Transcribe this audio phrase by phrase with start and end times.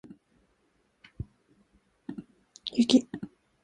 [2.81, 3.05] 雪